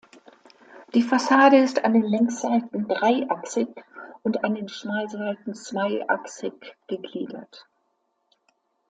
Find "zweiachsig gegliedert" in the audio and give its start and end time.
5.53-7.67